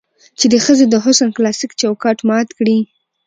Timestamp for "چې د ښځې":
0.39-0.85